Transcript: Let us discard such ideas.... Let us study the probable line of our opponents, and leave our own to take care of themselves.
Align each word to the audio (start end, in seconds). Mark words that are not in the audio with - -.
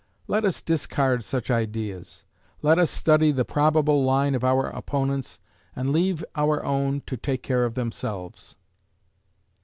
Let 0.25 0.45
us 0.45 0.63
discard 0.63 1.23
such 1.23 1.51
ideas.... 1.51 2.25
Let 2.63 2.79
us 2.79 2.89
study 2.89 3.31
the 3.31 3.45
probable 3.45 4.03
line 4.03 4.33
of 4.33 4.43
our 4.43 4.65
opponents, 4.71 5.39
and 5.75 5.91
leave 5.91 6.25
our 6.35 6.65
own 6.65 7.01
to 7.01 7.15
take 7.15 7.43
care 7.43 7.65
of 7.65 7.75
themselves. 7.75 8.55